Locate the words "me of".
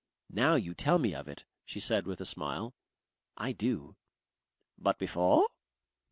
0.97-1.27